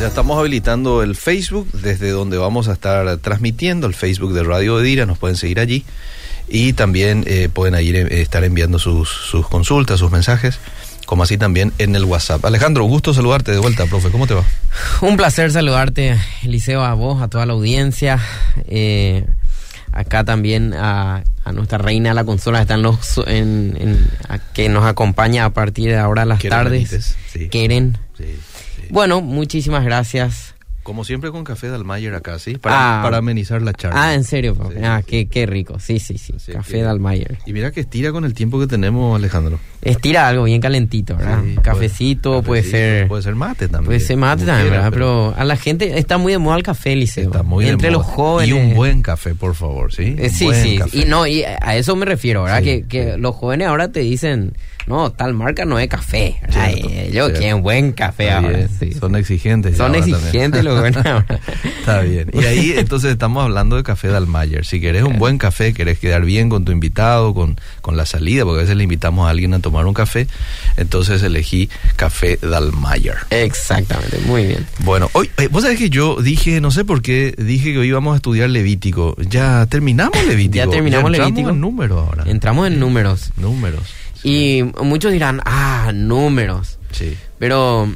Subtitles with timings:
[0.00, 4.80] ya estamos habilitando el Facebook, desde donde vamos a estar transmitiendo el Facebook de Radio
[4.80, 5.84] Edira, nos pueden seguir allí
[6.48, 10.58] y también eh, pueden ahí eh, estar enviando sus, sus consultas, sus mensajes
[11.04, 12.44] como así también en el WhatsApp.
[12.44, 14.10] Alejandro, gusto saludarte de vuelta, profe.
[14.10, 14.44] ¿Cómo te va?
[15.00, 18.20] Un placer saludarte, Eliseo, a vos, a toda la audiencia.
[18.68, 19.26] Eh,
[19.90, 24.08] acá también a, nuestra reina de la consola, están los en,
[24.54, 27.16] que nos acompaña a partir de ahora las tardes.
[27.50, 27.98] Quieren.
[28.90, 32.56] Bueno, muchísimas gracias como siempre con café de Almayer acá, ¿sí?
[32.56, 33.02] Para, ah.
[33.02, 34.02] para amenizar la charla.
[34.02, 34.56] Ah, ¿en serio?
[34.82, 35.78] ah, qué, qué, rico.
[35.78, 36.34] Sí, sí, sí.
[36.52, 37.38] café de Almayer.
[37.46, 39.60] Y mira que estira con el tiempo que tenemos, Alejandro.
[39.82, 41.42] Estira algo bien calentito, ¿verdad?
[41.62, 43.08] Cafecito, puede, ser...
[43.08, 43.86] Puede ser mate también.
[43.86, 44.90] Puede ser mate también, ¿verdad?
[44.90, 45.34] Pero...
[45.36, 47.26] a la gente está muy de moda el café, Liceo.
[47.26, 48.48] Está muy Entre los jóvenes.
[48.48, 50.16] Y un buen café, por favor, ¿sí?
[50.18, 50.80] Eh, sí, sí.
[50.92, 52.62] Y no, y a eso me refiero, ¿verdad?
[52.62, 54.54] que, que los jóvenes ahora te dicen
[54.86, 56.40] no, tal marca no es café.
[56.54, 58.66] Ay, yo quiero buen café ahora.
[58.98, 59.76] Son exigentes.
[59.76, 61.04] Son exigentes los buenos
[61.78, 62.30] Está bien.
[62.32, 64.64] Y ahí entonces estamos hablando de café Dalmayer.
[64.64, 68.44] Si querés un buen café, querés quedar bien con tu invitado, con, con la salida,
[68.44, 70.26] porque a veces le invitamos a alguien a tomar un café,
[70.76, 73.16] entonces elegí café Dalmayer.
[73.30, 74.66] Exactamente, muy bien.
[74.80, 77.88] Bueno, hoy, eh, vos sabés que yo dije, no sé por qué, dije que hoy
[77.88, 79.16] íbamos a estudiar Levítico.
[79.18, 80.64] Ya terminamos Levítico.
[80.64, 81.50] ya terminamos Levítico.
[81.50, 82.24] Entramos en números ahora.
[82.26, 83.32] Entramos en números.
[83.36, 83.82] Números.
[84.22, 86.78] Y muchos dirán, ah, números.
[86.92, 87.16] Sí.
[87.38, 87.92] Pero,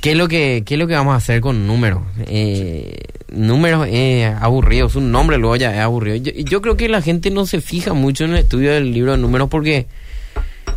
[0.00, 2.02] ¿qué es lo que, qué es lo que vamos a hacer con números?
[2.26, 2.96] Eh,
[3.30, 6.16] números es aburrido, es un nombre luego ya es aburrido.
[6.16, 9.12] Yo, yo creo que la gente no se fija mucho en el estudio del libro
[9.12, 9.86] de números porque...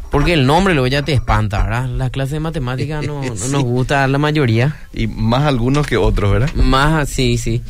[0.10, 1.88] Porque el nombre luego ya te espanta, ¿verdad?
[1.88, 3.22] Las clases de matemáticas no,
[3.52, 4.76] nos gusta a la mayoría.
[4.94, 6.54] Y más algunos que otros, ¿verdad?
[6.54, 7.62] Más, sí, sí.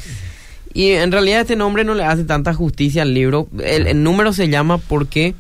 [0.74, 3.48] Y en realidad este nombre no le hace tanta justicia al libro.
[3.64, 5.36] El, el número se llama porque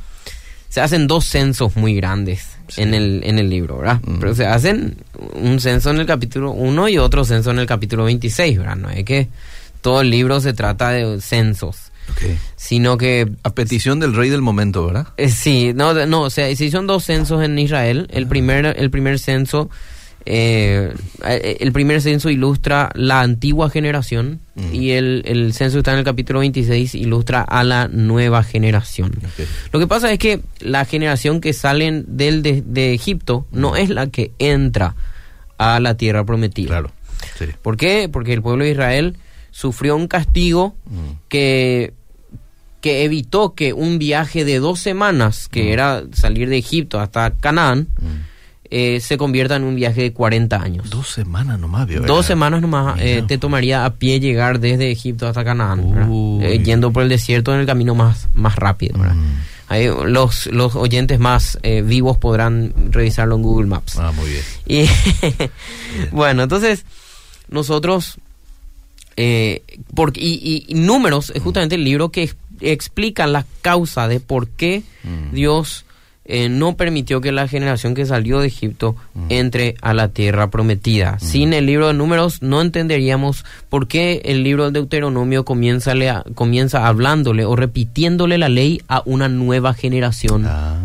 [0.72, 4.00] se hacen dos censos muy grandes en, el, en el libro, ¿verdad?
[4.22, 4.96] Pero se hacen
[5.34, 8.78] un censo en el capítulo 1 y otro censo en el capítulo 26, ¿verdad?
[8.78, 9.28] No es que
[9.82, 11.92] todo el libro se trata de censos.
[12.56, 13.30] Sino que...
[13.44, 15.08] A petición del rey del momento, ¿verdad?
[15.18, 18.08] Eh, sí, no, no, o sea, se hicieron dos censos en Israel.
[18.10, 19.70] El, primer, el primer censo
[20.26, 20.94] eh,
[21.26, 24.40] eh, el primer censo ilustra la antigua generación
[24.72, 29.12] y el, el, censo está en el capítulo 26 ilustra a la nueva generación.
[29.72, 34.08] Lo que pasa es que la generación que salen del de, Egipto no es la
[34.08, 34.96] que entra
[35.58, 36.68] a la tierra prometida.
[36.68, 36.92] Claro.
[37.62, 38.10] ¿Por qué?
[38.12, 39.18] Porque el pueblo de Israel
[39.50, 40.76] sufrió un castigo
[41.30, 41.94] que
[42.82, 47.88] que evitó que un viaje de dos semanas, que era salir de Egipto hasta Canaán,
[48.74, 50.90] eh, se convierta en un viaje de 40 años.
[50.90, 55.44] Dos semanas nomás, Dos semanas nomás eh, te tomaría a pie llegar desde Egipto hasta
[55.44, 58.98] Canaán, eh, yendo por el desierto en el camino más, más rápido.
[58.98, 60.06] Mm.
[60.06, 63.98] los, los oyentes más vivos podrán revisarlo en Google Maps.
[64.00, 64.44] Ah, muy bien.
[64.66, 64.90] Y
[66.16, 66.86] bueno, entonces
[67.50, 68.20] nosotros,
[69.94, 72.32] porque, y, y, Números es justamente el libro que
[72.62, 75.36] explica la causa de por qué mm.
[75.36, 75.84] Dios
[76.24, 79.26] eh, no permitió que la generación que salió de Egipto mm.
[79.30, 81.14] entre a la tierra prometida.
[81.14, 81.26] Mm.
[81.26, 85.94] Sin el libro de números no entenderíamos por qué el libro de Deuteronomio comienza,
[86.36, 90.46] comienza hablándole o repitiéndole la ley a una nueva generación.
[90.46, 90.80] Ah,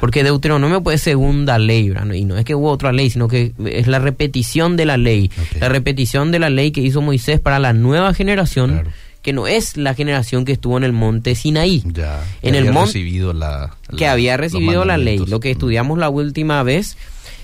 [0.00, 3.86] Porque Deuteronomio puede segunda ley, y no es que hubo otra ley, sino que es
[3.86, 5.30] la repetición de la ley.
[5.60, 8.82] La repetición de la ley que hizo Moisés para la nueva generación
[9.22, 11.82] que no es la generación que estuvo en el monte Sinaí.
[11.86, 15.18] Ya, en el monte recibido la, que había recibido la ley.
[15.18, 16.96] Lo que estudiamos la última vez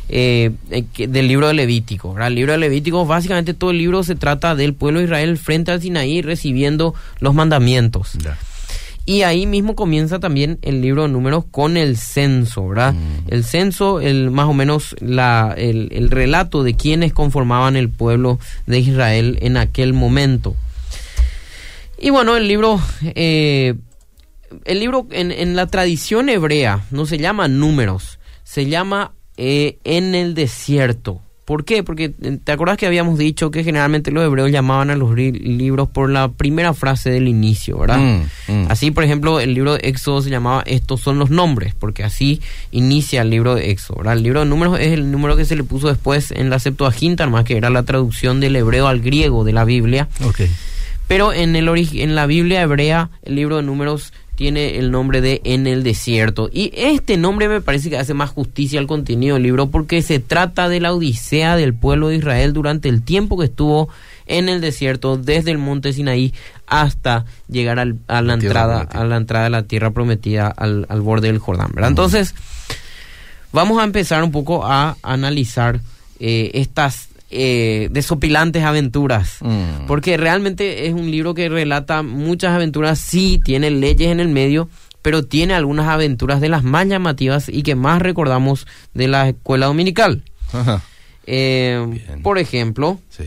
[0.09, 2.15] eh, eh, del libro de Levítico.
[2.19, 5.73] El libro de Levítico, básicamente todo el libro se trata del pueblo de Israel frente
[5.73, 8.13] al Sinaí recibiendo los mandamientos.
[9.07, 12.95] Y ahí mismo comienza también el libro de números con el censo, ¿verdad?
[12.95, 13.33] Mm.
[13.33, 18.39] El censo, el, más o menos la, el, el relato de quienes conformaban el pueblo
[18.67, 20.55] de Israel en aquel momento.
[21.99, 23.75] Y bueno, el libro, eh,
[24.65, 30.15] el libro en, en, la tradición hebrea no se llama números, se llama eh, en
[30.15, 31.21] el desierto.
[31.45, 31.83] ¿Por qué?
[31.83, 35.89] Porque eh, te acuerdas que habíamos dicho que generalmente los hebreos llamaban a los libros
[35.91, 37.99] por la primera frase del inicio, ¿verdad?
[37.99, 38.67] Mm, mm.
[38.71, 42.41] Así, por ejemplo, el libro de Éxodo se llamaba Estos son los nombres, porque así
[42.71, 44.15] inicia el libro de Éxodo, ¿verdad?
[44.15, 47.27] El libro de números es el número que se le puso después en la Septuaginta,
[47.27, 50.09] más que era la traducción del hebreo al griego de la Biblia.
[50.25, 50.49] Okay.
[51.09, 55.41] Pero en, el en la Biblia hebrea, el libro de números tiene el nombre de
[55.45, 56.51] En el desierto.
[56.53, 60.19] Y este nombre me parece que hace más justicia al contenido del libro porque se
[60.19, 63.89] trata de la odisea del pueblo de Israel durante el tiempo que estuvo
[64.27, 66.33] en el desierto, desde el monte Sinaí
[66.67, 67.85] hasta llegar a,
[68.23, 71.73] la, entrada, a la entrada de la tierra prometida al, borde del Jordán.
[71.77, 72.35] Entonces,
[73.53, 75.81] vamos a empezar un poco a analizar
[76.21, 79.37] eh, estas eh, desopilantes aventuras.
[79.41, 79.87] Mm.
[79.87, 84.69] Porque realmente es un libro que relata muchas aventuras, sí, tiene leyes en el medio,
[85.03, 89.67] pero tiene algunas aventuras de las más llamativas y que más recordamos de la escuela
[89.67, 90.23] dominical.
[90.53, 90.83] Ajá.
[91.27, 93.25] Eh, por ejemplo, Sí,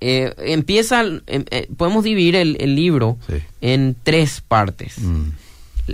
[0.00, 3.34] eh, empieza, em- eh, podemos dividir el, el libro sí.
[3.60, 4.98] en tres partes.
[4.98, 5.30] Mm.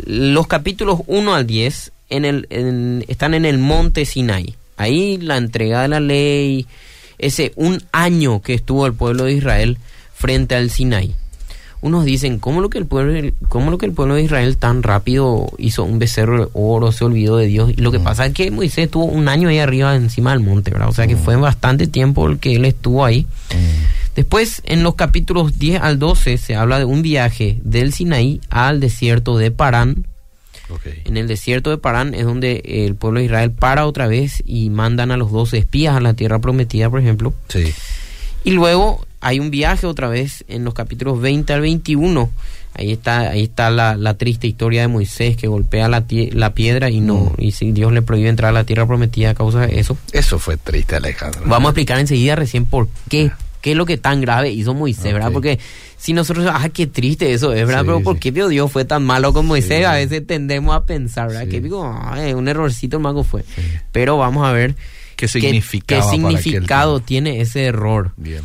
[0.07, 4.55] Los capítulos 1 al 10 en el, en- están en el monte Sinai.
[4.77, 6.67] Ahí la entrega de la ley,
[7.19, 9.79] ese un año que estuvo el pueblo de Israel
[10.15, 11.15] frente al Sinai.
[11.85, 14.83] Unos dicen, ¿cómo lo que el pueblo, cómo lo que el pueblo de Israel tan
[14.83, 17.73] rápido hizo un becerro de oro, se olvidó de Dios?
[17.77, 20.71] Y lo que pasa es que Moisés estuvo un año ahí arriba encima del monte,
[20.71, 20.89] ¿verdad?
[20.89, 23.27] O sea que fue bastante tiempo el que él estuvo ahí.
[24.17, 28.81] Después, en los capítulos 10 al 12, se habla de un viaje del Sinaí al
[28.81, 30.07] desierto de Parán.
[31.05, 34.71] En el desierto de Parán es donde el pueblo de Israel para otra vez y
[34.71, 37.35] mandan a los 12 espías a la tierra prometida, por ejemplo.
[37.49, 37.73] Sí.
[38.45, 42.31] Y luego hay un viaje otra vez en los capítulos 20 al 21.
[42.77, 46.91] Ahí está, ahí está la, la triste historia de Moisés que golpea la, la piedra
[46.91, 49.79] y no y si Dios le prohíbe entrar a la tierra prometida a causa de
[49.79, 49.97] eso.
[50.13, 51.43] Eso fue triste, Alejandro.
[51.47, 53.31] Vamos a explicar enseguida recién por qué,
[53.65, 55.33] qué es lo que tan grave hizo Moisés, ¿verdad?
[55.33, 55.59] Porque
[55.97, 57.81] si nosotros, ah, qué triste eso es, ¿verdad?
[57.81, 59.79] Sí, Pero ¿por qué Dios Dios fue tan malo con Moisés?
[59.79, 59.85] Sí.
[59.85, 61.45] A veces tendemos a pensar, ¿verdad?
[61.45, 61.49] Sí.
[61.49, 63.43] Que digo, "Ay, un errorcito el mago fue.
[63.91, 64.75] Pero vamos a ver
[65.17, 68.13] ¿Qué qué, qué significado tiene ese error.
[68.19, 68.43] Bien.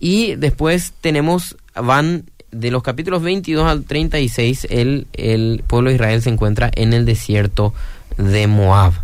[0.00, 6.22] Y después tenemos, van de los capítulos 22 al 36, el, el pueblo de Israel
[6.22, 7.72] se encuentra en el desierto
[8.16, 8.94] de Moab.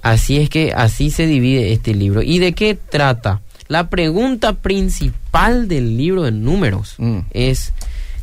[0.00, 2.22] Así es que así se divide este libro.
[2.22, 3.42] ¿Y de qué trata?
[3.68, 7.18] La pregunta principal del libro de números Mm.
[7.32, 7.72] es,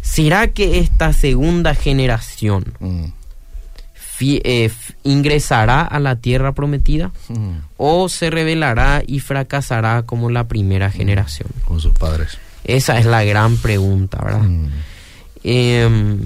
[0.01, 3.05] ¿será que esta segunda generación Mm.
[3.93, 4.69] fi- eh,
[5.03, 7.11] ingresará a la tierra prometida?
[7.29, 7.57] Mm.
[7.77, 11.49] ¿O se rebelará y fracasará como la primera generación?
[11.65, 12.37] Con sus padres.
[12.63, 14.47] Esa es la gran pregunta, ¿verdad?
[15.43, 16.17] Eh,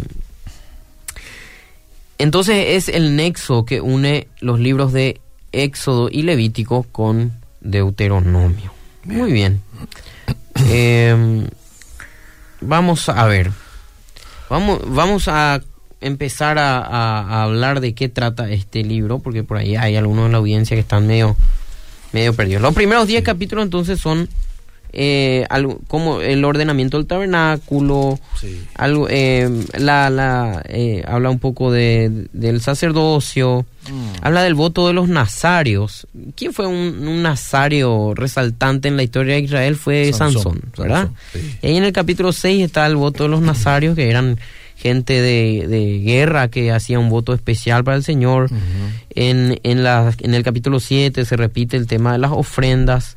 [2.19, 5.19] entonces es el nexo que une los libros de
[5.51, 8.73] Éxodo y Levítico con Deuteronomio.
[9.07, 9.61] Muy bien.
[10.69, 11.47] Eh,
[12.61, 13.51] vamos a ver.
[14.49, 15.61] Vamos, vamos a
[16.01, 20.31] empezar a, a- hablar de qué trata este libro, porque por ahí hay algunos en
[20.33, 21.35] la audiencia que están medio,
[22.13, 22.61] medio perdidos.
[22.61, 24.29] Los primeros 10 capítulos entonces son
[24.99, 28.63] eh, algo, como el ordenamiento del tabernáculo, Sí.
[28.73, 29.47] algo, eh,
[29.77, 34.09] la, la, eh, habla un poco de, del sacerdocio, Mm.
[34.21, 36.07] habla del voto de los nazarios.
[36.35, 39.75] ¿Quién fue un, un nazario resaltante en la historia de Israel?
[39.75, 41.09] Fue Sansón, Sansón, ¿verdad?
[41.31, 41.57] Sansón, sí.
[41.61, 44.39] Y ahí en el capítulo 6 está el voto de los nazarios, que eran
[44.75, 48.49] gente de, de guerra que hacía un voto especial para el Señor.
[49.11, 53.15] En, en, la, en el capítulo 7 se repite el tema de las ofrendas.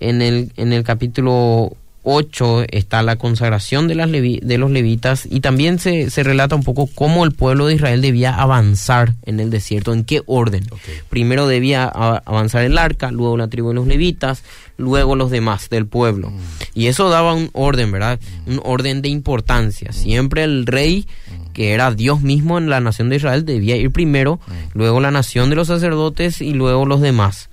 [0.00, 1.72] En el, en el capítulo
[2.04, 6.54] 8 está la consagración de, las levi- de los levitas y también se, se relata
[6.54, 10.64] un poco cómo el pueblo de Israel debía avanzar en el desierto, en qué orden.
[11.10, 14.42] Primero debía avanzar el arca, luego la tribu de los levitas,
[14.78, 16.32] luego los demás del pueblo.
[16.72, 18.18] Y eso daba un orden, ¿verdad?
[18.46, 19.92] Un orden de importancia.
[19.92, 21.06] Siempre el rey,
[21.52, 24.38] que era Dios mismo en la nación de Israel, debía ir primero,
[24.72, 27.50] luego la nación de los sacerdotes y luego los demás.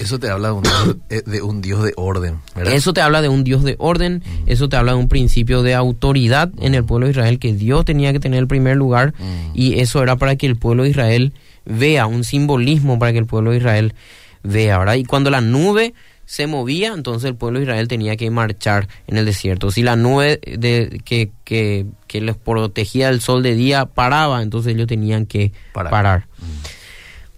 [0.00, 2.72] Eso te habla de un, Dios- eh, de un Dios de orden, ¿verdad?
[2.74, 5.74] Eso te habla de un Dios de orden, eso te habla de un principio de
[5.74, 9.50] autoridad en el pueblo de Israel, que Dios tenía que tener el primer lugar, Mm.
[9.54, 11.32] y eso era para que el pueblo de Israel
[11.66, 13.94] vea, un simbolismo para que el pueblo de Israel
[14.42, 14.94] vea, ¿verdad?
[14.94, 15.92] Y cuando la nube
[16.24, 19.70] se movía, entonces el pueblo de Israel tenía que marchar en el desierto.
[19.70, 24.74] Si la nube de, que, que, que les protegía del sol de día paraba, entonces
[24.74, 25.90] ellos tenían que Parar.
[25.90, 26.26] parar.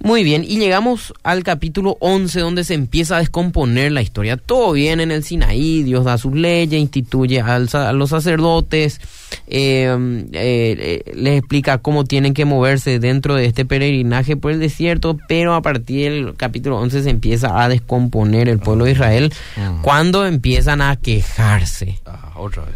[0.04, 4.37] Muy bien, y llegamos al capítulo 11 donde se empieza a descomponer la historia.
[4.37, 9.00] Todo bien en el Sinaí, Dios da sus leyes, instituye al a los sacerdotes,
[9.47, 9.87] eh,
[10.32, 15.16] eh, eh, les explica cómo tienen que moverse dentro de este peregrinaje por el desierto,
[15.28, 19.82] pero a partir del capítulo 11 se empieza a descomponer el pueblo de Israel Mm.
[19.82, 22.75] cuando empiezan a quejarse Ah, otra vez.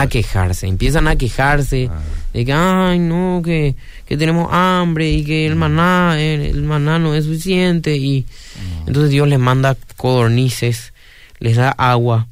[0.00, 2.00] A quejarse, empiezan a quejarse Ah.
[2.32, 3.74] de que, ay, no, que,
[4.06, 8.24] que tenemos hambre y que el maná, el, el maná no es suficiente y
[8.86, 10.92] entonces Dios les manda codornices,
[11.40, 12.26] les da agua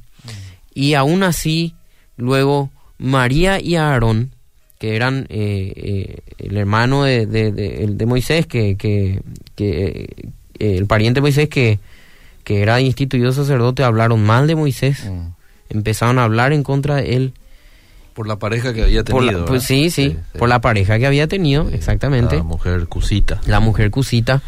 [0.74, 1.74] y aún así
[2.16, 4.30] luego María y Aarón,
[4.78, 9.20] que eran eh, eh, el hermano de, de, de- de Moisés, que, que,
[9.54, 10.08] que,
[10.58, 11.78] eh, el pariente de Moisés que,
[12.44, 15.34] que era instituido sacerdote, hablaron mal de Moisés, Mm.
[15.70, 17.32] empezaron a hablar en contra de él
[18.20, 19.40] Por la pareja que había por tenido.
[19.40, 23.40] la, pues sí, sí, por la pareja que había tenido, Sí, exactamente, La mujer cusita.
[23.46, 24.42] la mujer cusita.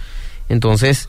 [0.51, 1.09] Entonces,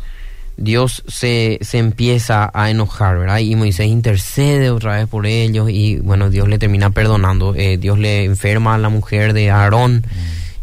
[0.55, 3.39] Dios se, se empieza a enojar, ¿verdad?
[3.39, 7.53] Y Moisés intercede otra vez por ellos y bueno, Dios le termina perdonando.
[7.53, 10.05] Eh, Dios le enferma a la mujer de Aarón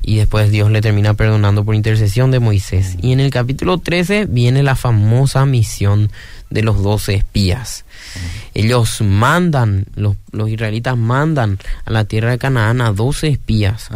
[0.02, 2.96] y después Dios le termina perdonando por intercesión de Moisés.
[3.02, 6.10] Y en el capítulo 13 viene la famosa misión
[6.48, 7.84] de los doce espías.
[8.54, 13.88] Ellos mandan, los, los israelitas mandan a la tierra de Canaán a doce espías.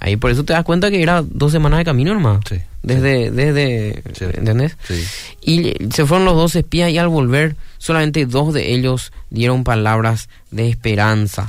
[0.00, 2.40] Ahí por eso te das cuenta que era dos semanas de camino, hermano.
[2.48, 2.56] Sí.
[2.82, 4.24] Desde, desde, Sí.
[4.34, 4.76] ¿entendés?
[4.86, 5.04] Sí.
[5.40, 10.28] Y se fueron los dos espías y al volver solamente dos de ellos dieron palabras
[10.50, 11.48] de esperanza.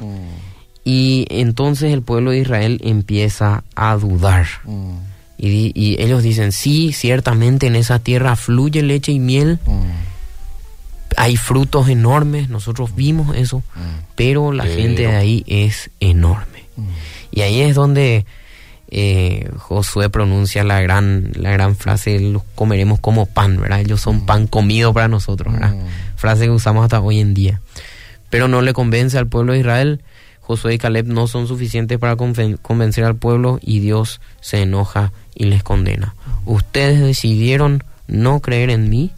[0.85, 4.45] Y entonces el pueblo de Israel empieza a dudar.
[5.37, 9.59] Y, di- y ellos dicen, sí, ciertamente en esa tierra fluye leche y miel,
[11.17, 13.63] hay frutos enormes, nosotros vimos eso,
[14.15, 16.65] pero la Pero- gente de ahí es enorme.
[17.31, 18.25] Y ahí es donde
[18.91, 23.81] eh, Josué pronuncia la gran, la gran frase, los comeremos como pan, ¿verdad?
[23.81, 25.73] Ellos son pan comido para nosotros, ¿verdad?
[26.15, 27.59] Frase que usamos hasta hoy en día.
[28.29, 30.01] Pero no le convence al pueblo de Israel.
[30.45, 35.11] Josué y Caleb no son suficientes para conven- convencer al pueblo y Dios se enoja
[35.33, 36.13] y les condena.
[36.45, 39.11] Ustedes decidieron no creer en mí,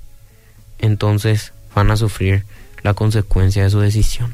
[0.80, 2.46] entonces van a sufrir
[2.82, 4.34] la consecuencia de su decisión.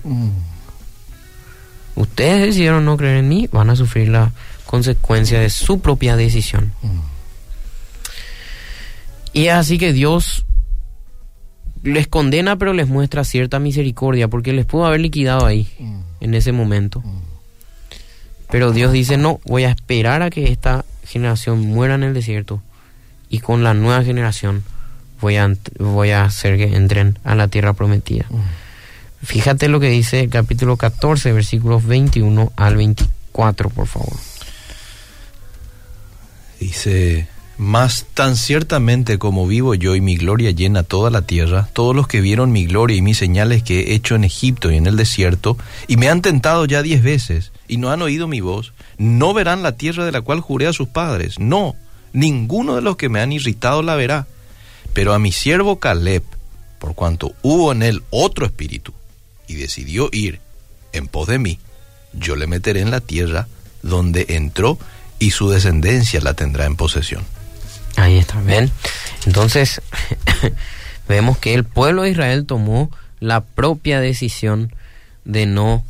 [1.96, 4.32] Ustedes decidieron no creer en mí, van a sufrir la
[4.68, 6.74] consecuencia de su propia decisión.
[9.34, 10.46] Y es así que Dios
[11.82, 15.68] les condena, pero les muestra cierta misericordia, porque les pudo haber liquidado ahí,
[16.24, 17.03] en ese momento.
[18.50, 22.62] Pero Dios dice, no, voy a esperar a que esta generación muera en el desierto,
[23.30, 24.63] y con la nueva generación
[25.20, 28.25] voy a, voy a hacer que entren a la tierra prometida.
[29.22, 34.18] Fíjate lo que dice el capítulo 14, versículos 21 al 24, por favor.
[36.60, 37.27] Dice,
[37.58, 42.08] mas tan ciertamente como vivo yo y mi gloria llena toda la tierra, todos los
[42.08, 44.98] que vieron mi gloria y mis señales que he hecho en Egipto y en el
[44.98, 45.58] desierto,
[45.88, 49.64] y me han tentado ya diez veces, y no han oído mi voz, no verán
[49.64, 51.76] la tierra de la cual juré a sus padres, no,
[52.12, 54.28] ninguno de los que me han irritado la verá.
[54.94, 56.24] Pero a mi siervo Caleb,
[56.80, 58.94] por cuanto hubo en él otro espíritu,
[59.48, 60.40] y decidió ir
[60.92, 61.60] en pos de mí,
[62.14, 63.48] yo le meteré en la tierra
[63.82, 64.78] donde entró
[65.20, 67.24] y su descendencia la tendrá en posesión.
[67.96, 68.72] Ahí está, ¿ven?
[69.26, 69.82] Entonces,
[71.08, 74.74] vemos que el pueblo de Israel tomó la propia decisión
[75.26, 75.84] de no,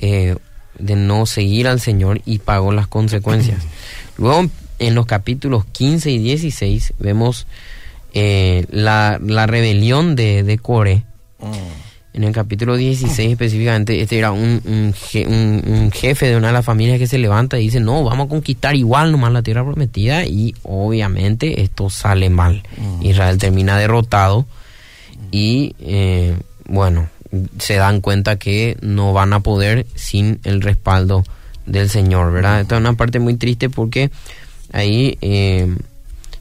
[0.00, 0.36] eh,
[0.78, 3.62] de no seguir al Señor y pagó las consecuencias.
[4.18, 4.48] Luego,
[4.78, 7.46] en los capítulos 15 y 16, vemos
[8.12, 11.04] eh, la, la rebelión de, de Core.
[12.14, 16.46] En el capítulo 16 específicamente, este era un, un je- un- un jefe de una
[16.46, 19.42] de las familias que se levanta y dice, no, vamos a conquistar igual nomás la
[19.42, 22.62] tierra prometida y obviamente esto sale mal.
[23.02, 24.46] Israel termina derrotado
[25.32, 27.08] y eh, bueno,
[27.58, 31.24] se dan cuenta que no van a poder sin el respaldo
[31.66, 32.60] del Señor, ¿verdad?
[32.60, 34.10] Esta es una parte muy triste porque
[34.72, 35.66] ahí eh,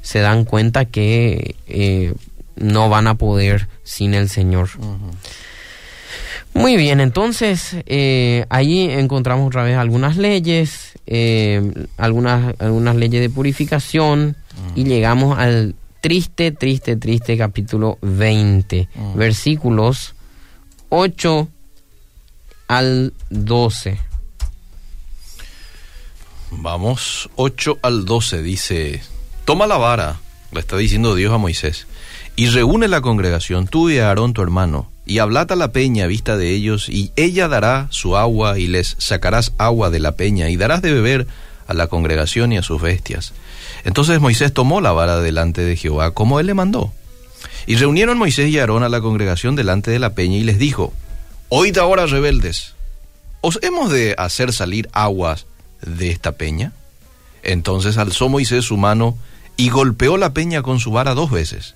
[0.02, 2.14] se dan cuenta que eh,
[2.58, 4.70] no van a poder sin el Señor.
[6.54, 13.30] Muy bien, entonces eh, ahí encontramos otra vez algunas leyes, eh, algunas, algunas leyes de
[13.30, 14.36] purificación
[14.76, 20.14] y llegamos al triste, triste, triste capítulo 20, versículos
[20.90, 21.48] 8
[22.68, 24.00] al 12.
[26.52, 29.02] Vamos, 8 al 12 dice,
[29.46, 30.20] toma la vara,
[30.52, 31.88] le está diciendo Dios a Moisés,
[32.36, 36.08] y reúne la congregación, tú y Aarón tu hermano, y hablad a la peña a
[36.08, 40.50] vista de ellos, y ella dará su agua, y les sacarás agua de la peña,
[40.50, 41.28] y darás de beber
[41.68, 43.34] a la congregación y a sus bestias.
[43.84, 46.94] Entonces Moisés tomó la vara delante de Jehová, como él le mandó.
[47.66, 50.94] Y reunieron Moisés y Aarón a la congregación delante de la peña, y les dijo,
[51.50, 52.74] Oíd ahora, rebeldes,
[53.42, 55.46] ¿os hemos de hacer salir aguas
[55.82, 56.72] de esta peña?
[57.44, 59.18] Entonces alzó Moisés su mano
[59.58, 61.76] y golpeó la peña con su vara dos veces,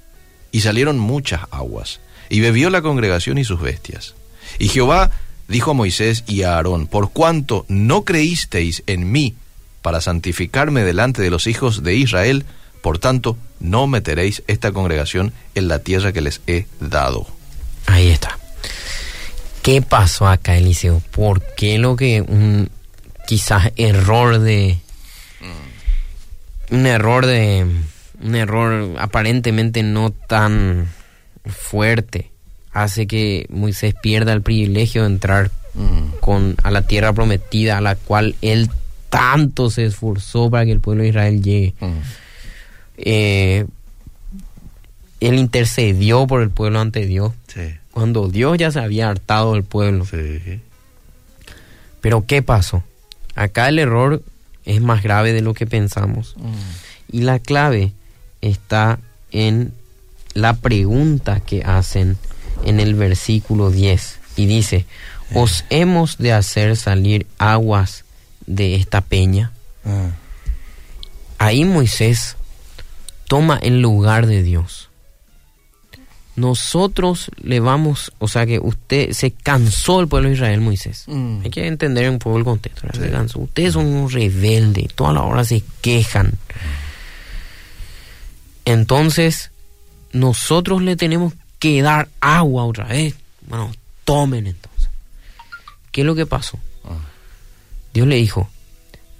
[0.51, 1.99] y salieron muchas aguas,
[2.29, 4.15] y bebió la congregación y sus bestias.
[4.59, 5.11] Y Jehová
[5.47, 9.35] dijo a Moisés y a Aarón, por cuanto no creísteis en mí
[9.81, 12.45] para santificarme delante de los hijos de Israel,
[12.81, 17.27] por tanto no meteréis esta congregación en la tierra que les he dado.
[17.85, 18.37] Ahí está.
[19.63, 21.01] ¿Qué pasó acá, Eliseo?
[21.11, 22.69] ¿Por qué lo que un
[23.27, 24.79] quizás error de
[26.69, 27.65] un error de
[28.21, 30.88] un error aparentemente no tan
[31.45, 32.31] fuerte
[32.71, 35.51] hace que Moisés pierda el privilegio de entrar
[36.21, 38.69] con a la tierra prometida a la cual él
[39.09, 41.74] tanto se esforzó para que el pueblo de Israel llegue?
[42.97, 43.65] Eh,
[45.19, 47.33] él intercedió por el pueblo ante Dios.
[47.47, 47.75] Sí.
[47.91, 50.05] Cuando Dios ya se había hartado del pueblo.
[50.05, 50.62] Sí.
[52.01, 52.83] Pero ¿qué pasó?
[53.36, 54.21] Acá el error
[54.65, 56.36] es más grave de lo que pensamos.
[57.12, 57.93] Y la clave
[58.47, 58.99] está
[59.31, 59.73] en
[60.33, 62.17] la pregunta que hacen
[62.63, 64.19] en el versículo 10.
[64.35, 64.85] Y dice,
[65.33, 68.05] ¿os hemos de hacer salir aguas
[68.45, 69.51] de esta peña?
[69.85, 70.11] Ah.
[71.39, 72.35] Ahí Moisés
[73.27, 74.89] toma el lugar de Dios.
[76.35, 81.05] Nosotros le vamos, o sea que usted se cansó el pueblo de Israel, Moisés.
[81.07, 81.41] Mm.
[81.43, 82.87] Hay que entender un poco el contexto.
[82.93, 83.09] Sí.
[83.09, 83.39] cansó.
[83.39, 86.33] Ustedes son unos rebeldes, toda la hora se quejan.
[88.67, 89.51] Entonces,
[90.12, 93.15] nosotros le tenemos que dar agua otra vez.
[93.47, 93.71] Bueno,
[94.03, 94.89] tomen entonces.
[95.91, 96.59] ¿Qué es lo que pasó?
[96.83, 96.97] Ah.
[97.93, 98.50] Dios le dijo,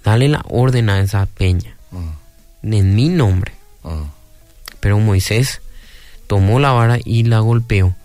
[0.04, 2.12] dale la orden a esa peña, Ah.
[2.62, 3.52] en mi nombre.
[3.84, 4.04] Ah.
[4.80, 5.62] Pero Moisés
[6.26, 7.96] tomó la vara y la golpeó.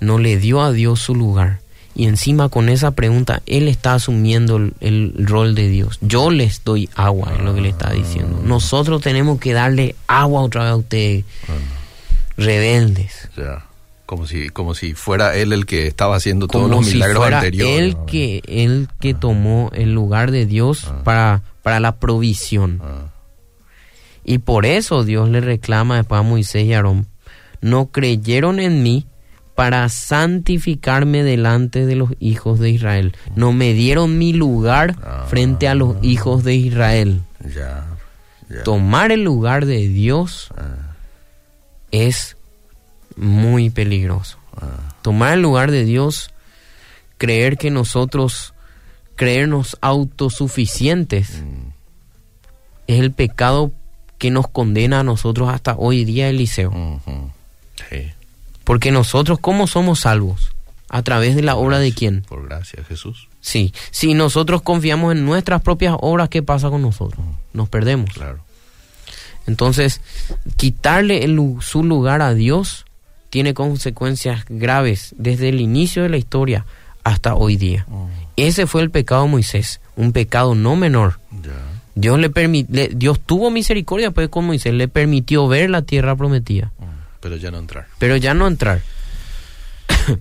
[0.00, 1.60] No le dio a Dios su lugar.
[1.98, 5.98] Y encima con esa pregunta, él está asumiendo el, el rol de Dios.
[6.00, 8.40] Yo les doy agua, es lo que le está diciendo.
[8.44, 11.24] Nosotros tenemos que darle agua otra vez a ustedes,
[12.36, 13.28] rebeldes.
[13.36, 13.64] Ya.
[14.06, 17.18] Como si, como si fuera él el que estaba haciendo todos Como los si milagros
[17.18, 17.78] fuera anteriores.
[17.78, 22.80] él que, él que tomó el lugar de Dios para, para la provisión.
[22.82, 23.10] Ah.
[24.24, 27.06] Y por eso Dios le reclama después a Moisés y Aarón,
[27.60, 29.04] no creyeron en mí
[29.58, 33.16] para santificarme delante de los hijos de Israel.
[33.34, 34.94] No me dieron mi lugar
[35.26, 37.22] frente a los hijos de Israel.
[37.40, 37.84] Ya.
[38.48, 38.62] Ya.
[38.62, 40.94] Tomar el lugar de Dios Ah.
[41.90, 42.36] es
[43.16, 44.38] muy peligroso.
[44.56, 44.94] Ah.
[45.02, 46.30] Tomar el lugar de Dios,
[47.16, 48.54] creer que nosotros,
[49.16, 51.70] creernos autosuficientes, Mm.
[52.86, 53.72] es el pecado
[54.18, 57.00] que nos condena a nosotros hasta hoy día, Eliseo.
[57.90, 58.12] Sí.
[58.68, 60.52] Porque nosotros, ¿cómo somos salvos?
[60.90, 62.20] ¿A través de la obra de quién?
[62.28, 63.28] Por gracia, Jesús.
[63.40, 63.72] Sí.
[63.90, 67.24] Si nosotros confiamos en nuestras propias obras, ¿qué pasa con nosotros?
[67.54, 68.10] Nos perdemos.
[68.12, 68.40] Claro.
[69.46, 70.02] Entonces,
[70.56, 72.84] quitarle el su lugar a Dios
[73.30, 76.66] tiene consecuencias graves desde el inicio de la historia
[77.04, 77.86] hasta hoy día.
[78.36, 81.20] Ese fue el pecado de Moisés, un pecado no menor.
[81.94, 86.14] Dios le permi- le- Dios tuvo misericordia pues con Moisés, le permitió ver la tierra
[86.14, 86.70] prometida.
[87.20, 87.86] Pero ya no entrar.
[87.98, 88.80] pero ya no entrar.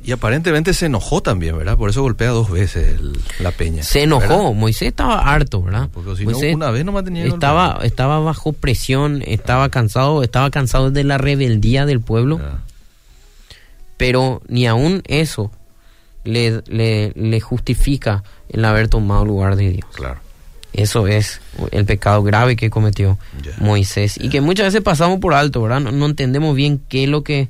[0.03, 1.77] Y aparentemente se enojó también, ¿verdad?
[1.77, 3.83] Por eso golpea dos veces el- la peña.
[3.83, 4.53] Se enojó, ¿verdad?
[4.53, 5.89] Moisés estaba harto, ¿verdad?
[5.93, 10.91] Porque si no, una vez nomás tenía estaba, estaba bajo presión, estaba cansado, estaba cansado
[10.91, 12.39] de la rebeldía del pueblo,
[13.97, 15.51] pero ni aún eso
[16.23, 19.87] le, le, le justifica el haber tomado lugar de Dios.
[19.93, 20.19] Claro.
[20.77, 23.17] Eso es el pecado grave que cometió.
[23.59, 25.81] Moisés y que muchas veces pasamos por alto, ¿verdad?
[25.81, 27.49] No, no entendemos bien qué es lo que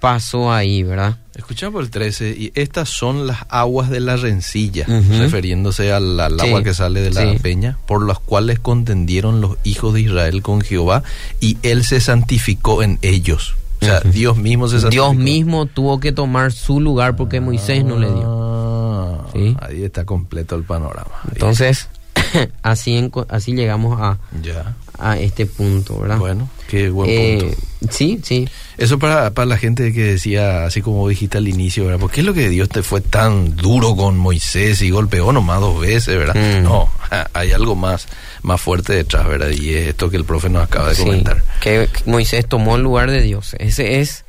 [0.00, 1.18] pasó ahí, ¿verdad?
[1.36, 6.46] Escuchamos el 13, y estas son las aguas de la rencilla, refiriéndose al, al Sí,
[6.46, 7.38] agua que sale de la sí.
[7.40, 11.02] peña, por las cuales contendieron los hijos de Israel con Jehová,
[11.40, 13.56] y él se santificó en ellos.
[13.80, 14.00] O sea.
[14.00, 15.10] Dios mismo se santificó.
[15.12, 18.22] Dios mismo tuvo que tomar su lugar porque Moisés no le dio.
[18.26, 19.56] Ah, Sí.
[19.60, 21.10] Ahí está completo el panorama.
[21.32, 21.88] Entonces,
[22.62, 24.74] así, así llegamos a, Ya.
[24.98, 26.18] a este punto, ¿verdad?
[26.18, 27.38] Bueno, qué buen Eh,
[27.80, 27.92] punto.
[27.94, 28.48] sí, sí.
[28.78, 32.00] Eso para, para la gente que decía, así como dijiste al inicio, ¿verdad?
[32.00, 35.60] ¿Por qué es lo que Dios te fue tan duro con Moisés y golpeó nomás
[35.60, 36.34] dos veces, ¿verdad?
[36.34, 36.62] Mm.
[36.64, 36.88] No,
[37.32, 38.08] hay algo más,
[38.42, 39.50] más fuerte detrás, ¿verdad?
[39.50, 41.42] Y es esto que el profe nos acaba de Sí, comentar.
[41.60, 43.54] que Moisés tomó el lugar de Dios.
[43.58, 44.24] Ese es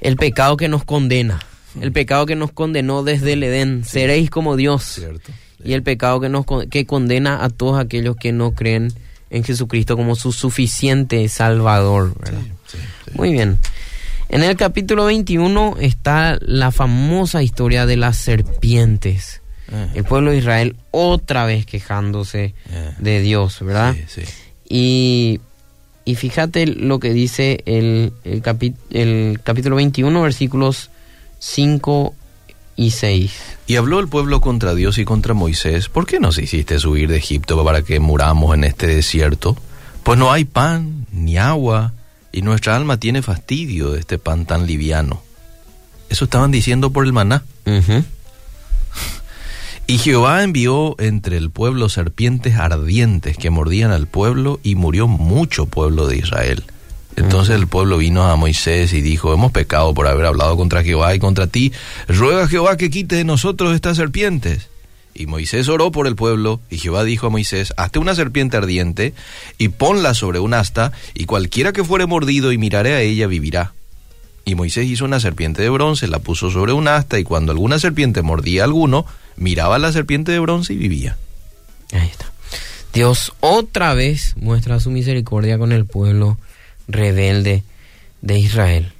[0.00, 1.40] el pecado que nos condena.
[1.80, 3.84] El pecado que nos condenó desde el Edén.
[3.84, 4.82] Seréis como Dios.
[4.84, 5.32] ¿Cierto?
[5.64, 8.92] Y el pecado que nos que condena a todos aquellos que no creen
[9.30, 12.14] en Jesucristo como su suficiente Salvador.
[12.20, 12.40] ¿verdad?
[12.66, 13.12] Sí, sí.
[13.14, 13.58] Muy bien.
[14.28, 19.40] En el capítulo 21 está la famosa historia de las serpientes.
[19.72, 23.94] Eh, El pueblo de Israel otra vez quejándose eh, de Dios, ¿verdad?
[24.68, 25.40] Y,
[26.04, 30.90] y fíjate lo que dice el, el, capi- el capítulo 21, versículos
[31.38, 32.14] 5
[32.76, 33.32] y 6.
[33.66, 37.16] Y habló el pueblo contra Dios y contra Moisés, ¿por qué nos hiciste subir de
[37.16, 39.56] Egipto para que muramos en este desierto?
[40.02, 41.92] Pues no hay pan ni agua,
[42.32, 45.22] y nuestra alma tiene fastidio de este pan tan liviano.
[46.08, 47.44] Eso estaban diciendo por el maná.
[49.86, 55.66] Y Jehová envió entre el pueblo serpientes ardientes que mordían al pueblo y murió mucho
[55.66, 56.64] pueblo de Israel.
[57.16, 61.14] Entonces el pueblo vino a Moisés y dijo, hemos pecado por haber hablado contra Jehová
[61.14, 61.72] y contra ti.
[62.08, 64.68] Ruega a Jehová que quite de nosotros estas serpientes.
[65.14, 69.14] Y Moisés oró por el pueblo, y Jehová dijo a Moisés, hazte una serpiente ardiente,
[69.58, 73.74] y ponla sobre un asta, y cualquiera que fuere mordido y mirare a ella vivirá.
[74.44, 77.78] Y Moisés hizo una serpiente de bronce, la puso sobre un asta, y cuando alguna
[77.78, 81.16] serpiente mordía a alguno, miraba a la serpiente de bronce y vivía.
[81.92, 82.32] Ahí está.
[82.92, 86.38] Dios otra vez muestra su misericordia con el pueblo
[86.88, 87.62] rebelde
[88.22, 88.92] de Israel.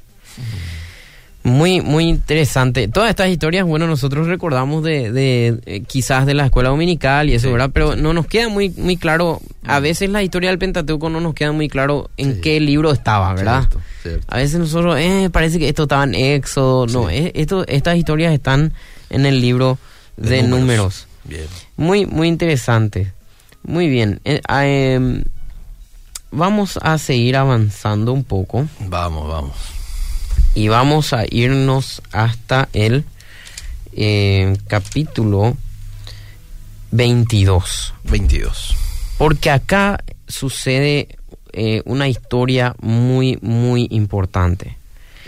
[1.43, 2.89] Muy, muy interesante.
[2.89, 7.35] Todas estas historias, bueno, nosotros recordamos de, de eh, quizás de la escuela dominical y
[7.35, 7.69] eso, ¿verdad?
[7.71, 9.43] Pero no nos queda muy, muy claro.
[9.67, 12.41] A veces la historia del Pentateuco no nos queda muy claro en Sí.
[12.41, 13.61] qué libro estaba, ¿verdad?
[13.61, 14.27] Cierto, cierto.
[14.31, 16.87] A veces nosotros, eh, parece que esto estaba en Éxodo.
[16.87, 17.15] No, Sí.
[17.17, 18.73] eh, esto, estas historias están
[19.11, 19.77] en el libro
[20.17, 21.07] de, números.
[21.25, 21.45] Bien.
[21.77, 23.13] Muy, muy interesante.
[23.65, 24.19] Muy bien.
[24.25, 25.25] Eh, ah, em,
[26.35, 29.57] vamos a seguir avanzando un poco Vamos, vamos.
[30.55, 33.05] y vamos a irnos hasta el
[33.93, 35.57] eh, capítulo
[36.91, 37.95] 22.
[38.05, 38.77] 22.
[39.19, 41.09] Porque acá sucede
[41.53, 44.77] eh, una historia muy, muy importante.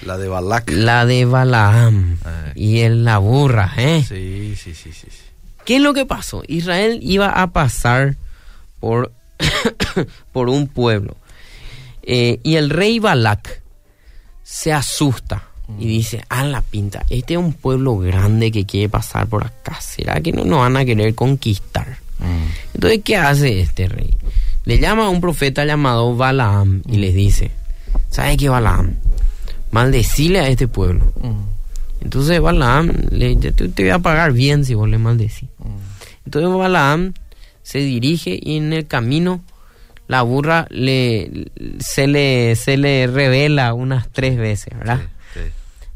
[0.05, 0.71] La de Balak.
[0.71, 2.53] La de Balaam Ay.
[2.55, 4.05] y el, la burra, ¿eh?
[4.07, 5.09] Sí, sí, sí, sí.
[5.11, 5.23] sí.
[5.65, 6.43] ¿Qué es lo que pasó?
[6.47, 8.17] Israel iba a pasar
[8.79, 9.11] por,
[10.33, 11.17] por un pueblo.
[12.03, 13.63] Eh, y el rey Balak
[14.43, 19.27] se asusta y dice, a la pinta, este es un pueblo grande que quiere pasar
[19.27, 19.81] por acá.
[19.81, 21.99] ¿Será que no nos van a querer conquistar?
[22.21, 22.75] Mm.
[22.75, 24.17] Entonces, ¿qué hace este rey?
[24.65, 27.51] Le llama a un profeta llamado Balaam y les dice,
[28.11, 28.95] ¿sabe qué Balaam?
[29.73, 31.13] Maldecile a este pueblo.
[31.21, 31.57] Mm.
[32.03, 35.49] Entonces Balaam, le, te, te voy a pagar bien si vos le maldecís.
[36.25, 37.13] Entonces Balaam
[37.67, 39.41] se dirige y en el camino
[40.07, 41.49] la burra le,
[41.81, 45.01] se, le, se le revela unas tres veces, ¿verdad?
[45.35, 45.51] Sí, sí.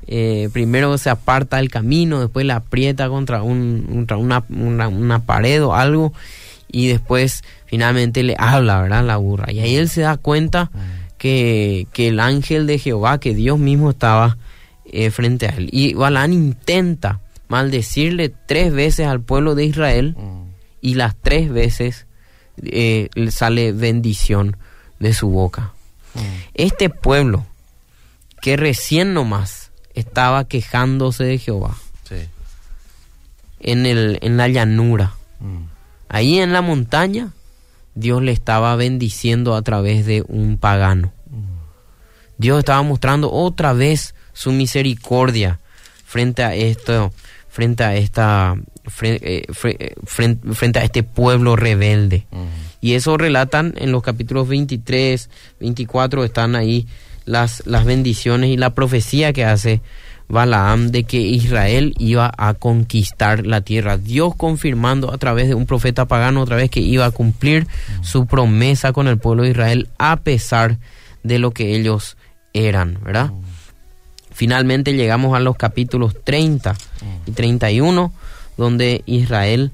[0.09, 5.21] Eh, primero se aparta del camino, después la aprieta contra, un, contra una, una, una
[5.21, 6.13] pared o algo
[6.73, 9.05] y después finalmente le habla, ¿verdad?
[9.05, 9.53] La burra.
[9.53, 10.73] Y ahí él se da cuenta
[11.19, 14.39] que, que el ángel de Jehová, que Dios mismo estaba
[14.87, 15.69] eh, frente a él.
[15.71, 20.40] Y Balán intenta maldecirle tres veces al pueblo de Israel Mm.
[20.81, 22.07] Y las tres veces
[22.63, 24.57] eh, le sale bendición
[24.99, 25.73] de su boca.
[26.55, 27.47] Este pueblo
[28.43, 31.77] que recién nomás estaba quejándose de Jehová
[32.09, 32.17] Sí.
[33.61, 35.65] en, el, en la llanura, Mm.
[36.09, 37.33] ahí en la montaña,
[37.95, 41.13] Dios le estaba bendiciendo a través de un pagano.
[42.39, 45.61] Dios estaba mostrando otra vez su misericordia
[46.05, 47.13] frente a esto,
[47.49, 48.57] frente a esta,
[49.03, 52.27] eh, eh, fren- frente a este pueblo rebelde.
[52.81, 55.29] Y eso relatan en los capítulos 23,
[55.61, 56.87] 24, están ahí
[57.27, 59.81] las, las bendiciones y la profecía que hace
[60.29, 63.97] Balaam de que Israel iba a conquistar la tierra.
[63.99, 67.67] Dios confirmando a través de un profeta pagano otra vez que iba a cumplir
[68.03, 70.79] su promesa con el pueblo de Israel a pesar
[71.25, 72.17] de lo que ellos
[72.55, 73.31] eran, ¿verdad?
[74.33, 76.75] Finalmente llegamos a los capítulos 30
[77.27, 78.13] y 31,
[78.57, 79.73] donde Israel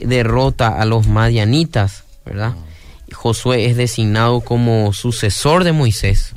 [0.00, 2.54] derrota a los madianitas, ¿verdad?
[3.12, 6.32] Josué es designado como sucesor de Moisés.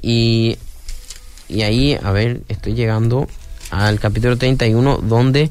[0.00, 0.56] Y,
[1.48, 3.28] y ahí, a ver, estoy llegando
[3.70, 5.50] al capítulo 31, donde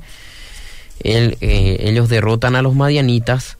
[1.02, 3.58] él, eh, ellos derrotan a los madianitas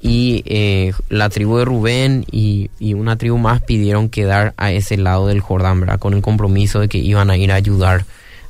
[0.00, 4.96] y eh, la tribu de Rubén y, y una tribu más pidieron quedar a ese
[4.96, 5.98] lado del Jordán, ¿verdad?
[5.98, 8.04] Con el compromiso de que iban a ir a ayudar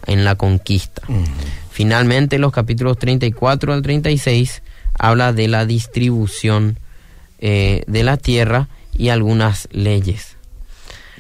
[0.07, 1.03] en la conquista.
[1.79, 4.64] Finalmente, los capítulos 34 al 36
[4.99, 6.81] habla de la distribución
[7.38, 10.37] eh, de la tierra y algunas leyes.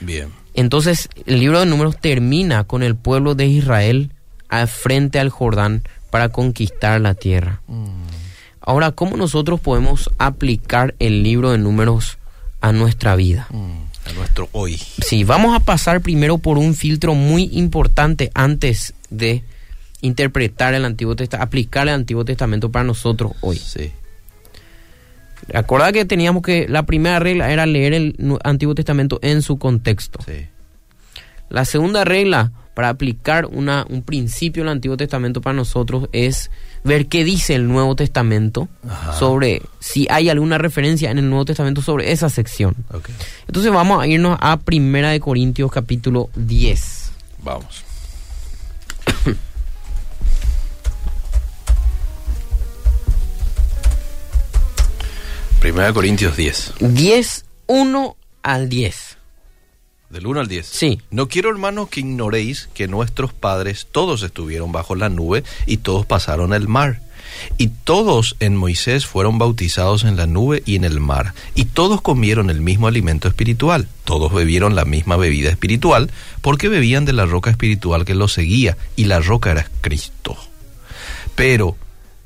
[0.00, 0.32] Bien.
[0.54, 4.10] Entonces, el libro de números termina con el pueblo de Israel
[4.48, 7.60] al frente al Jordán para conquistar la tierra.
[8.60, 12.18] Ahora, ¿cómo nosotros podemos aplicar el libro de números
[12.60, 13.46] a nuestra vida?
[13.50, 14.08] Mm.
[14.08, 14.76] A nuestro hoy.
[15.06, 19.44] Sí, vamos a pasar primero por un filtro muy importante antes de
[20.00, 23.56] interpretar el Antiguo Testamento, aplicar el Antiguo Testamento para nosotros hoy.
[23.56, 23.92] Sí.
[25.48, 30.18] Recuerda que teníamos que la primera regla era leer el Antiguo Testamento en su contexto.
[30.26, 30.46] Sí.
[31.48, 36.50] La segunda regla para aplicar una, un principio del Antiguo Testamento para nosotros es
[36.84, 39.14] ver qué dice el Nuevo Testamento Ajá.
[39.14, 42.76] sobre si hay alguna referencia en el Nuevo Testamento sobre esa sección.
[42.92, 43.08] Ok.
[43.48, 47.10] Entonces vamos a irnos a Primera de Corintios capítulo 10.
[47.42, 47.87] Vamos.
[55.60, 56.74] Primera Corintios 10.
[56.78, 59.18] 10, 1 al 10.
[60.08, 60.66] Del 1 al 10.
[60.66, 61.00] Sí.
[61.10, 66.06] No quiero, hermanos, que ignoréis que nuestros padres todos estuvieron bajo la nube y todos
[66.06, 67.00] pasaron el mar.
[67.56, 72.00] Y todos en Moisés fueron bautizados en la nube y en el mar, y todos
[72.00, 77.26] comieron el mismo alimento espiritual, todos bebieron la misma bebida espiritual, porque bebían de la
[77.26, 80.36] roca espiritual que los seguía, y la roca era Cristo.
[81.34, 81.76] Pero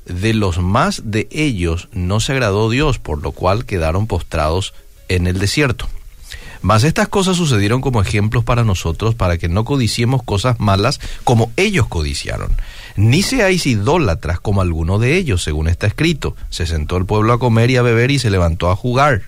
[0.05, 4.73] de los más de ellos no se agradó Dios, por lo cual quedaron postrados
[5.07, 5.87] en el desierto.
[6.61, 11.51] Mas estas cosas sucedieron como ejemplos para nosotros, para que no codiciemos cosas malas como
[11.57, 12.55] ellos codiciaron.
[12.95, 16.37] Ni seáis idólatras como alguno de ellos, según está escrito.
[16.49, 19.23] Se sentó el pueblo a comer y a beber y se levantó a jugar.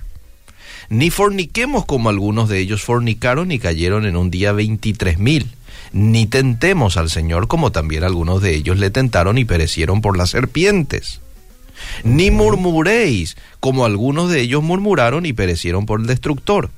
[0.88, 5.52] Ni forniquemos como algunos de ellos fornicaron y cayeron en un día veintitrés mil.
[5.96, 10.32] Ni tentemos al Señor como también algunos de ellos le tentaron y perecieron por las
[10.32, 11.22] serpientes.
[12.04, 16.70] Ni murmuréis como algunos de ellos murmuraron y perecieron por el destructor.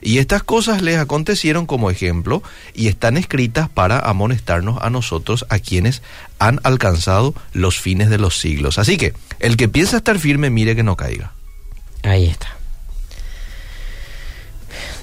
[0.00, 5.58] Y estas cosas les acontecieron como ejemplo y están escritas para amonestarnos a nosotros, a
[5.58, 6.00] quienes
[6.38, 8.78] han alcanzado los fines de los siglos.
[8.78, 11.34] Así que el que piensa estar firme, mire que no caiga.
[12.02, 12.56] Ahí está.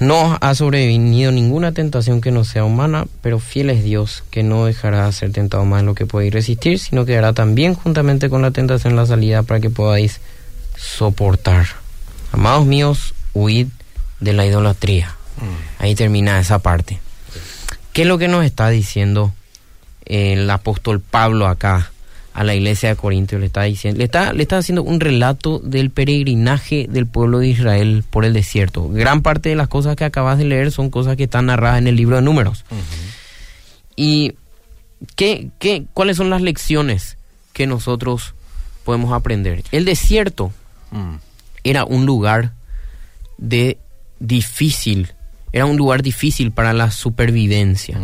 [0.01, 4.65] No ha sobrevenido ninguna tentación que no sea humana, pero fiel es Dios, que no
[4.65, 8.27] dejará de ser tentado más de lo que podéis resistir, sino que hará también juntamente
[8.27, 10.19] con la tentación la salida para que podáis
[10.75, 11.67] soportar.
[12.31, 13.67] Amados míos, huid
[14.19, 15.15] de la idolatría.
[15.37, 15.83] Mm.
[15.83, 16.99] Ahí termina esa parte.
[17.93, 19.31] ¿Qué es lo que nos está diciendo
[20.05, 21.90] el apóstol Pablo acá
[22.33, 23.39] a la iglesia de Corintios?
[23.39, 27.47] Le está diciendo, le está, le está haciendo un relato del peregrinaje del pueblo de
[27.47, 28.89] Israel por el desierto.
[28.89, 31.87] Gran parte de las cosas que acabas de leer son cosas que están narradas en
[31.87, 32.65] el libro de Números.
[33.95, 34.33] ¿Y
[35.15, 37.17] qué, qué, cuáles son las lecciones
[37.53, 38.33] que nosotros
[38.83, 39.63] podemos aprender?
[39.71, 40.51] El desierto
[40.91, 41.15] mm.
[41.63, 42.53] era un lugar
[43.37, 43.77] de
[44.19, 45.13] difícil,
[45.51, 47.99] era un lugar difícil para la supervivencia.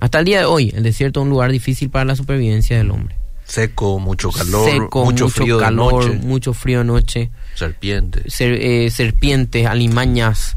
[0.00, 2.90] Hasta el día de hoy, el desierto es un lugar difícil para la supervivencia del
[2.90, 3.16] hombre.
[3.52, 6.26] Seco, mucho calor, Seco, mucho, frío calor, de noche.
[6.26, 7.30] mucho frío de noche.
[7.54, 8.40] Serpientes.
[8.40, 10.56] Eh, serpientes, alimañas,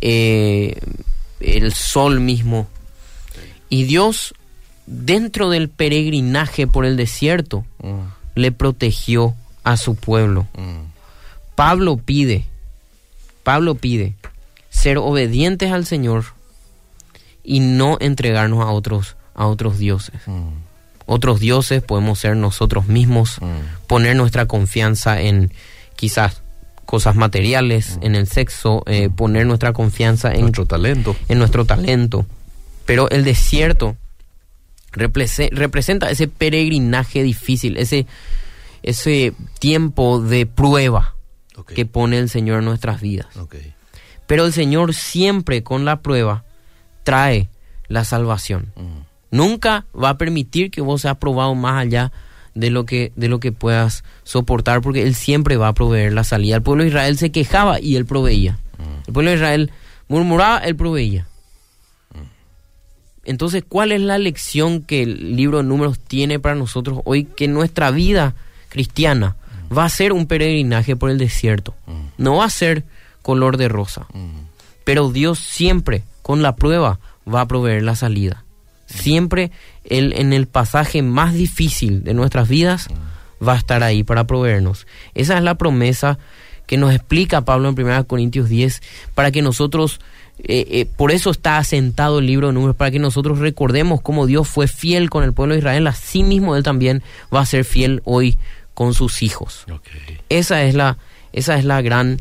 [0.00, 0.78] eh,
[1.40, 2.68] el sol mismo.
[3.68, 4.32] Y Dios,
[4.86, 7.98] dentro del peregrinaje por el desierto, mm.
[8.36, 10.46] le protegió a su pueblo.
[10.56, 10.84] Mm.
[11.56, 12.46] Pablo pide,
[13.42, 14.14] Pablo pide
[14.68, 16.26] ser obedientes al Señor
[17.42, 20.20] y no entregarnos a otros, a otros dioses.
[20.26, 20.59] Mm.
[21.12, 23.88] Otros dioses podemos ser nosotros mismos, mm.
[23.88, 25.52] poner nuestra confianza en
[25.96, 26.40] quizás
[26.86, 28.04] cosas materiales, mm.
[28.06, 31.16] en el sexo, eh, poner nuestra confianza en nuestro talento.
[31.28, 32.26] En nuestro talento.
[32.86, 33.96] Pero el desierto
[34.92, 38.06] representa ese peregrinaje difícil, ese,
[38.84, 41.16] ese tiempo de prueba
[41.74, 43.26] que pone el Señor en nuestras vidas.
[44.28, 46.44] Pero el Señor siempre con la prueba
[47.02, 47.48] trae
[47.88, 48.72] la salvación.
[48.76, 49.09] Mm.
[49.30, 52.12] Nunca va a permitir que vos seas probado más allá
[52.54, 56.24] de lo que de lo que puedas soportar porque él siempre va a proveer la
[56.24, 56.56] salida.
[56.56, 58.58] El pueblo de Israel se quejaba y él proveía.
[58.78, 59.08] Mm.
[59.08, 59.70] El pueblo de Israel
[60.08, 61.26] murmuraba, él proveía.
[62.12, 62.18] Mm.
[63.24, 67.24] Entonces, ¿cuál es la lección que el libro de números tiene para nosotros hoy?
[67.24, 68.34] Que nuestra vida
[68.68, 69.36] cristiana
[69.76, 71.74] va a ser un peregrinaje por el desierto.
[72.18, 72.84] No va a ser
[73.22, 74.06] color de rosa.
[74.84, 76.98] Pero Dios siempre, con la prueba,
[77.32, 78.44] va a proveer la salida.
[78.92, 79.50] Siempre
[79.84, 82.88] él, en el pasaje más difícil de nuestras vidas
[83.46, 84.86] va a estar ahí para proveernos.
[85.14, 86.18] Esa es la promesa
[86.66, 88.80] que nos explica Pablo en 1 Corintios 10,
[89.14, 90.00] para que nosotros,
[90.38, 94.26] eh, eh, por eso está asentado el libro de números, para que nosotros recordemos cómo
[94.26, 97.02] Dios fue fiel con el pueblo de Israel, así mismo Él también
[97.34, 98.38] va a ser fiel hoy
[98.74, 99.66] con sus hijos.
[100.28, 100.98] Esa, es la,
[101.32, 102.18] esa es la gran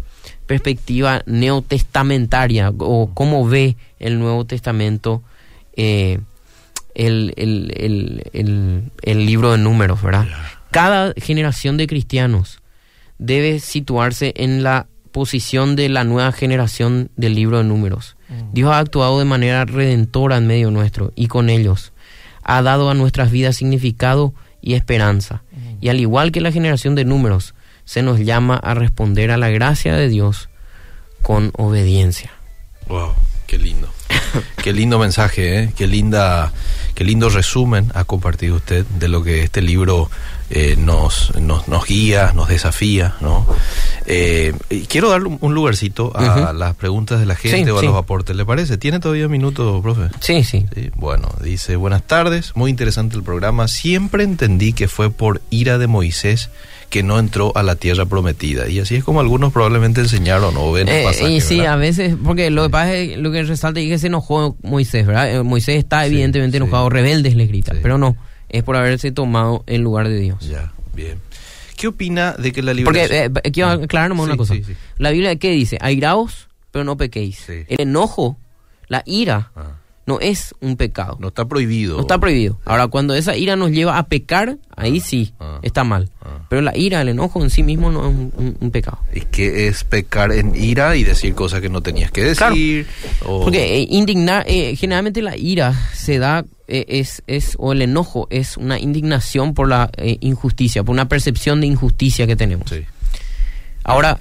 [0.48, 5.22] perspectiva neotestamentaria o cómo ve el Nuevo Testamento
[5.78, 6.20] eh,
[7.00, 10.28] el, el, libro de números, ¿verdad?
[10.72, 12.62] Cada generación de cristianos
[13.18, 18.18] debe situarse en la posición de la nueva generación del libro de números.
[18.28, 18.54] Mm.
[18.54, 21.94] Dios ha actuado de manera redentora en medio nuestro y con ellos
[22.44, 25.44] ha dado a nuestras vidas significado y esperanza.
[25.52, 25.78] Mm.
[25.82, 29.50] Y al igual que la generación de números, se nos llama a responder a la
[29.50, 30.50] gracia de Dios
[31.24, 32.32] con obediencia.
[32.88, 33.14] Wow,
[33.48, 33.90] qué lindo.
[34.64, 35.74] qué lindo mensaje, ¿eh?
[35.76, 36.52] qué linda,
[36.96, 40.10] qué lindo resumen ha compartido usted de lo que este libro
[40.50, 43.46] eh, nos, nos, nos, guía, nos desafía, ¿no?
[44.06, 44.54] Eh,
[44.88, 48.46] quiero darle un lugarcito a las preguntas de la gente o a los aportes, ¿le
[48.46, 48.78] parece?
[48.78, 50.10] ¿Tiene todavía un minuto, profe?
[50.20, 50.90] Sí, sí, sí.
[50.96, 53.68] Bueno, dice, buenas tardes, muy interesante el programa.
[53.68, 56.50] Siempre entendí que fue por ira de Moisés
[56.90, 58.68] que no entró a la tierra prometida.
[58.68, 62.16] Y así es como algunos probablemente enseñaron o ven el eh, Y sí, a veces,
[62.24, 65.32] porque lo que pasa es lo que resalta es que se enojó Moisés, ¿verdad?
[65.32, 68.18] Eh, Moisés está evidentemente enojado, rebeldes le grita, pero no,
[68.50, 70.48] es por haberse tomado el lugar de Dios.
[70.48, 71.20] Ya, bien.
[71.78, 73.32] ¿Qué opina de que la liberación...
[73.34, 74.56] Porque, eh, quiero aclarar nomás una cosa.
[74.98, 75.78] La Biblia, ¿qué dice?
[75.80, 77.48] Airaos, pero no pequéis.
[77.48, 78.38] El enojo,
[78.88, 79.78] la ira, ah
[80.10, 81.18] no es un pecado.
[81.20, 81.96] No está prohibido.
[81.96, 82.60] No está prohibido.
[82.66, 86.10] Ahora, cuando esa ira nos lleva a pecar, ahí ah, sí, ah, está mal.
[86.50, 88.16] Pero la ira, el enojo en sí mismo no es
[88.60, 88.98] un, pecado.
[89.14, 92.88] ¿Y qué es pecar en ira y decir cosas que no tenías que decir?
[93.24, 98.28] Porque eh, indignar, eh, generalmente la ira se da, eh, es, es, o el enojo
[98.30, 102.70] es una indignación por la injusticia, por una percepción de injusticia que tenemos.
[102.70, 102.86] Sí.
[103.84, 104.20] Ahora,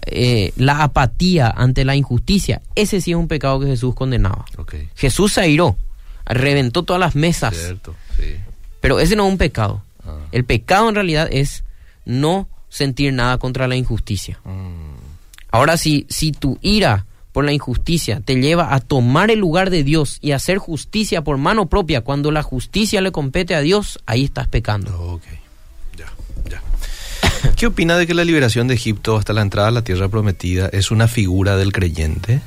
[0.56, 4.46] la apatía ante la injusticia, ese sí es un pecado que Jesús condenaba.
[4.96, 5.76] Jesús se airó,
[6.24, 7.74] reventó todas las mesas.
[8.80, 9.82] Pero ese no es un pecado.
[10.06, 10.18] Ah.
[10.32, 11.64] El pecado en realidad es
[12.04, 14.40] no sentir nada contra la injusticia.
[14.44, 14.96] Mm.
[15.50, 19.84] Ahora, si, si tu ira por la injusticia te lleva a tomar el lugar de
[19.84, 24.24] Dios y hacer justicia por mano propia cuando la justicia le compete a Dios, ahí
[24.24, 25.20] estás pecando.
[25.96, 26.06] Ya,
[26.48, 26.62] ya.
[27.56, 30.68] ¿Qué opina de que la liberación de Egipto hasta la entrada a la tierra prometida
[30.72, 32.40] es una figura del creyente?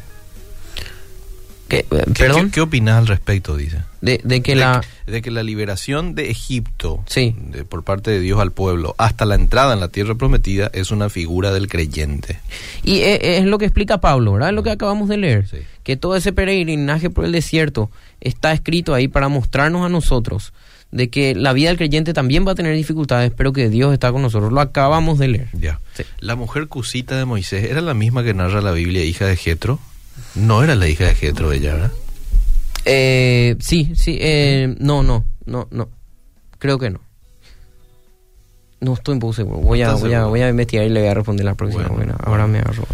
[1.71, 1.85] ¿Qué,
[2.17, 2.51] ¿Perdón?
[2.51, 3.77] ¿Qué, opinas al respecto, dice?
[4.01, 4.81] De, que la...
[5.07, 7.33] De que la liberación de Egipto sí.
[7.69, 11.09] por parte de Dios al pueblo hasta la entrada en la tierra prometida es una
[11.09, 12.39] figura del creyente.
[12.83, 14.49] Y e, es, lo que explica Pablo, ¿verdad?
[14.49, 15.45] Es lo que acabamos de leer.
[15.83, 20.51] Que todo ese peregrinaje por el desierto está escrito ahí para mostrarnos a nosotros
[20.91, 24.11] de que la vida del creyente también va a tener dificultades, pero que Dios está
[24.11, 24.51] con nosotros.
[24.51, 25.47] Lo acabamos de leer.
[25.53, 25.79] Ya.
[26.19, 29.79] La mujer cusita de Moisés era la misma que narra la Biblia, hija de Jetro.
[30.35, 31.91] No era la hija de Jetro ella, ¿verdad?
[32.85, 35.89] Eh, sí, sí, eh, no, no, no, no.
[36.57, 36.99] Creo que no.
[38.79, 39.57] No estoy un poco seguro.
[39.59, 41.87] Voy a, voy a, voy a investigar y le voy a responder la próxima.
[41.87, 42.87] Bueno, ahora me agarro.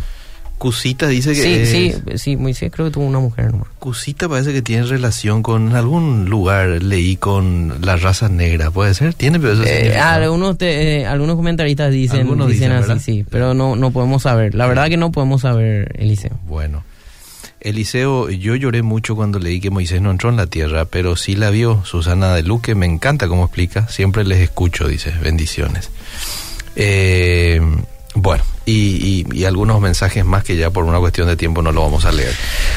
[0.58, 1.66] Cusita dice que.
[1.66, 3.68] Sí, sí, sí, Moisés creo que tuvo una mujer nomás.
[3.78, 9.14] Cusita parece que tiene relación con algún lugar, leí con la raza negra, ¿puede ser?
[9.14, 14.24] ¿Tiene pero eh, algunos, eh, algunos comentaristas dicen, dicen, así, sí, pero no, no podemos
[14.24, 14.56] saber.
[14.56, 16.38] La verdad que no podemos saber, Eliseo.
[16.48, 16.84] Bueno.
[17.62, 21.36] Eliseo, yo lloré mucho cuando leí que Moisés no entró en la tierra, pero sí
[21.36, 25.90] la vio Susana de Luque, me encanta cómo explica, siempre les escucho, dice, bendiciones.
[26.76, 27.60] Eh,
[28.14, 32.06] bueno, y, algunos mensajes más que ya por una cuestión de tiempo no lo vamos
[32.06, 32.34] a leer.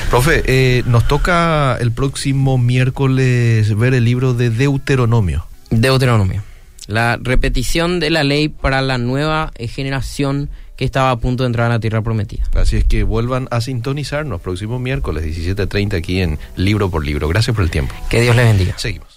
[0.09, 5.47] Profe, eh, nos toca el próximo miércoles ver el libro de Deuteronomio.
[5.71, 6.43] Deuteronomio.
[6.87, 11.67] La repetición de la ley para la nueva generación que estaba a punto de entrar
[11.67, 12.43] a la tierra prometida.
[12.55, 17.29] Así es que vuelvan a sintonizarnos próximo miércoles 17.30 aquí en Libro por Libro.
[17.29, 17.95] Gracias por el tiempo.
[18.09, 18.79] Que Dios les bendiga.
[18.79, 19.11] Seguimos.